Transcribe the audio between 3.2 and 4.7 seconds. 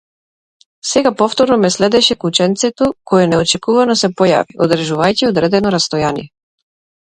неочекувано се појави,